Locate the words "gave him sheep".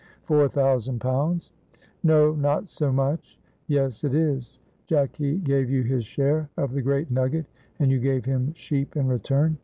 7.99-8.97